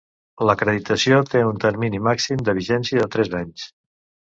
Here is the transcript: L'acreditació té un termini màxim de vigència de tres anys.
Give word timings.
L'acreditació 0.49 1.19
té 1.33 1.43
un 1.51 1.61
termini 1.67 2.01
màxim 2.07 2.43
de 2.49 2.57
vigència 2.63 3.03
de 3.05 3.13
tres 3.19 3.33
anys. 3.45 3.71